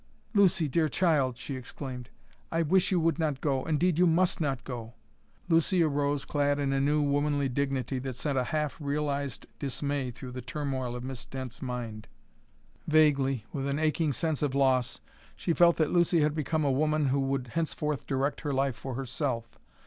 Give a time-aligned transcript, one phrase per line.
[0.33, 2.09] "Lucy, dear child!" she exclaimed,
[2.51, 3.63] "I wish you would not go.
[3.65, 4.95] Indeed, you must not go!"
[5.47, 10.31] Lucy arose, clad in a new womanly dignity that sent a half realized dismay through
[10.31, 12.07] the turmoil of Miss Dent's mind.
[12.87, 15.01] Vaguely, with an aching sense of loss,
[15.35, 18.95] she felt that Lucy had become a woman who would henceforth direct her life for
[18.95, 19.59] herself.